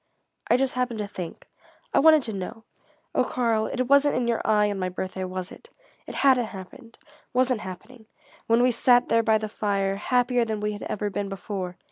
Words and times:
"I 0.49 0.57
just 0.57 0.73
happened 0.73 0.97
to 0.97 1.05
think 1.05 1.47
I 1.93 1.99
wanted 1.99 2.23
to 2.23 2.33
know 2.33 2.63
oh 3.13 3.23
Karl, 3.23 3.67
it 3.67 3.83
wasn't 3.83 4.15
in 4.15 4.27
your 4.27 4.41
eye 4.43 4.71
on 4.71 4.79
my 4.79 4.89
birthday, 4.89 5.23
was 5.25 5.51
it? 5.51 5.69
It 6.07 6.15
hadn't 6.15 6.45
happened 6.47 6.97
wasn't 7.33 7.61
happening 7.61 8.07
when 8.47 8.63
we 8.63 8.71
sat 8.71 9.09
there 9.09 9.21
by 9.21 9.37
the 9.37 9.47
fire, 9.47 9.97
happier 9.97 10.43
than 10.43 10.59
we 10.59 10.71
had 10.71 10.81
ever 10.81 11.11
been 11.11 11.29
before?" 11.29 11.77